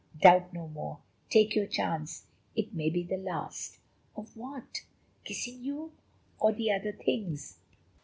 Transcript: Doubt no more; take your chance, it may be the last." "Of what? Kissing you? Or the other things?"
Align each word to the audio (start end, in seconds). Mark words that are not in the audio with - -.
Doubt 0.19 0.51
no 0.51 0.67
more; 0.67 0.97
take 1.29 1.53
your 1.55 1.67
chance, 1.67 2.25
it 2.55 2.73
may 2.73 2.89
be 2.89 3.03
the 3.03 3.17
last." 3.17 3.77
"Of 4.15 4.35
what? 4.35 4.83
Kissing 5.25 5.63
you? 5.63 5.91
Or 6.39 6.51
the 6.51 6.71
other 6.71 6.91
things?" 6.93 7.59